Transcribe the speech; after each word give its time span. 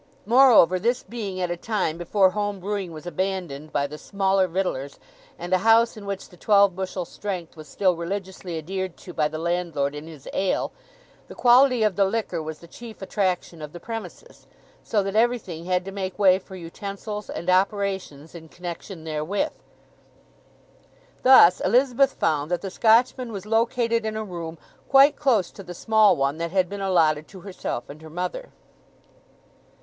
Moreover, 0.25 0.79
this 0.79 1.03
being 1.03 1.39
at 1.39 1.51
a 1.51 1.55
time 1.55 1.99
before 1.99 2.31
home 2.31 2.59
brewing 2.59 2.91
was 2.91 3.05
abandoned 3.05 3.71
by 3.71 3.85
the 3.85 3.99
smaller 3.99 4.47
victuallers, 4.47 4.97
and 5.37 5.53
a 5.53 5.59
house 5.59 5.95
in 5.95 6.07
which 6.07 6.29
the 6.29 6.37
twelve 6.37 6.75
bushel 6.75 7.05
strength 7.05 7.55
was 7.55 7.67
still 7.67 7.95
religiously 7.95 8.57
adhered 8.57 8.97
to 8.97 9.13
by 9.13 9.27
the 9.27 9.37
landlord 9.37 9.93
in 9.93 10.07
his 10.07 10.27
ale, 10.33 10.71
the 11.27 11.35
quality 11.35 11.83
of 11.83 11.95
the 11.97 12.05
liquor 12.05 12.41
was 12.41 12.57
the 12.57 12.67
chief 12.67 12.99
attraction 12.99 13.61
of 13.61 13.73
the 13.73 13.79
premises, 13.79 14.47
so 14.81 15.03
that 15.03 15.15
everything 15.15 15.65
had 15.65 15.85
to 15.85 15.91
make 15.91 16.17
way 16.17 16.39
for 16.39 16.55
utensils 16.55 17.29
and 17.29 17.47
operations 17.47 18.33
in 18.33 18.49
connection 18.49 19.03
therewith. 19.03 19.51
Thus 21.21 21.59
Elizabeth 21.59 22.13
found 22.13 22.49
that 22.49 22.61
the 22.61 22.71
Scotchman 22.71 23.31
was 23.31 23.45
located 23.45 24.03
in 24.07 24.15
a 24.17 24.23
room 24.23 24.57
quite 24.89 25.15
close 25.15 25.51
to 25.51 25.61
the 25.61 25.75
small 25.75 26.15
one 26.17 26.39
that 26.39 26.49
had 26.49 26.69
been 26.69 26.81
allotted 26.81 27.27
to 27.27 27.41
herself 27.41 27.87
and 27.87 28.01
her 28.01 28.09
mother. 28.09 28.49